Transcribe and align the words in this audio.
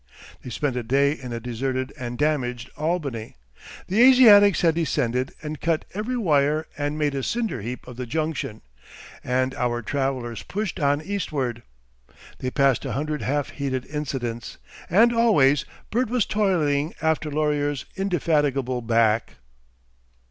They 0.41 0.49
spent 0.49 0.75
a 0.75 0.81
day 0.81 1.11
in 1.11 1.31
a 1.31 1.39
deserted 1.39 1.93
and 1.95 2.17
damaged 2.17 2.71
Albany. 2.75 3.35
The 3.85 4.01
Asiatics 4.01 4.61
had 4.61 4.73
descended 4.73 5.31
and 5.43 5.61
cut 5.61 5.85
every 5.93 6.17
wire 6.17 6.65
and 6.75 6.97
made 6.97 7.13
a 7.13 7.21
cinder 7.21 7.61
heap 7.61 7.87
of 7.87 7.97
the 7.97 8.07
Junction, 8.07 8.63
and 9.23 9.53
our 9.53 9.83
travellers 9.83 10.41
pushed 10.41 10.79
on 10.79 11.03
eastward. 11.03 11.61
They 12.39 12.49
passed 12.49 12.83
a 12.83 12.93
hundred 12.93 13.21
half 13.21 13.51
heeded 13.51 13.85
incidents, 13.85 14.57
and 14.89 15.13
always 15.13 15.65
Bert 15.91 16.09
was 16.09 16.25
toiling 16.25 16.95
after 17.03 17.29
Laurier's 17.29 17.85
indefatigable 17.95 18.81
back.... 18.81 19.35